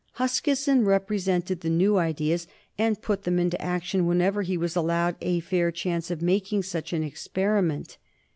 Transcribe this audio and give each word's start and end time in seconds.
Huskisson 0.13 0.83
represented 0.83 1.61
the 1.61 1.69
new 1.69 1.97
ideas, 1.97 2.47
and 2.75 2.99
put 3.03 3.21
them 3.21 3.37
into 3.37 3.61
action 3.61 4.07
whenever 4.07 4.41
he 4.41 4.57
was 4.57 4.75
allowed 4.75 5.15
a 5.21 5.41
fair 5.41 5.71
chance 5.71 6.09
of 6.09 6.23
making 6.23 6.63
such 6.63 6.91
an 6.91 7.03
experiment. 7.03 7.99